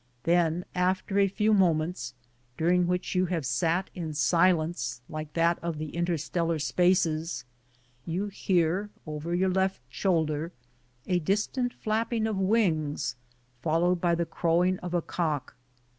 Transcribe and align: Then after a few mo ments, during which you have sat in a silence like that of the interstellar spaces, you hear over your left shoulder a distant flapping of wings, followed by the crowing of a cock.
Then 0.23 0.65
after 0.73 1.19
a 1.19 1.27
few 1.27 1.53
mo 1.53 1.75
ments, 1.75 2.15
during 2.57 2.87
which 2.87 3.13
you 3.13 3.27
have 3.27 3.45
sat 3.45 3.91
in 3.93 4.09
a 4.09 4.13
silence 4.15 4.99
like 5.07 5.33
that 5.33 5.59
of 5.61 5.77
the 5.77 5.91
interstellar 5.95 6.57
spaces, 6.57 7.45
you 8.03 8.25
hear 8.25 8.89
over 9.05 9.35
your 9.35 9.51
left 9.51 9.79
shoulder 9.89 10.53
a 11.05 11.19
distant 11.19 11.71
flapping 11.71 12.25
of 12.25 12.35
wings, 12.39 13.15
followed 13.61 14.01
by 14.01 14.15
the 14.15 14.25
crowing 14.25 14.79
of 14.79 14.95
a 14.95 15.03
cock. 15.03 15.55